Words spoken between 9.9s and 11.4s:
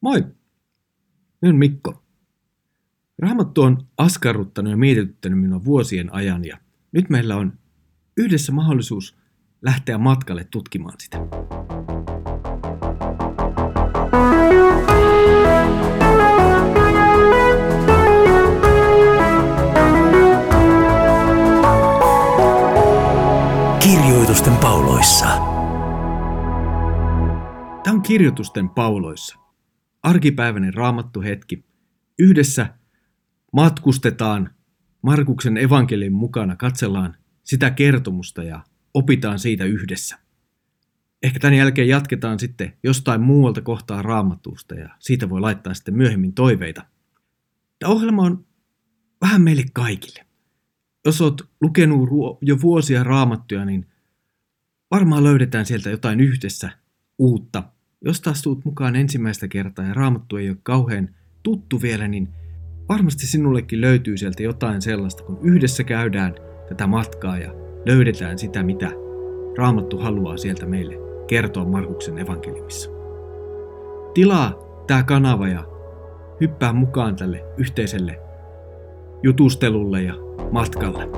matkalle tutkimaan sitä.